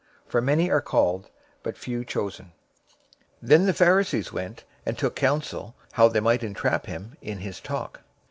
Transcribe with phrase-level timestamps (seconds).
[0.25, 1.29] 022:014 For many are called,
[1.61, 2.53] but few chosen." 022:015
[3.49, 8.01] Then the Pharisees went and took counsel how they might entrap him in his talk.